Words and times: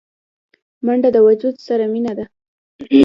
منډه 0.85 1.09
د 1.13 1.17
وجود 1.27 1.55
سره 1.67 1.83
مینه 1.93 2.13
ده 2.17 2.25